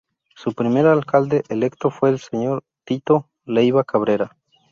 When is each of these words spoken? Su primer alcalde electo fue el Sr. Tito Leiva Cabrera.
Su 0.35 0.53
primer 0.53 0.87
alcalde 0.87 1.43
electo 1.49 1.91
fue 1.91 2.09
el 2.09 2.17
Sr. 2.17 2.63
Tito 2.85 3.29
Leiva 3.45 3.83
Cabrera. 3.83 4.35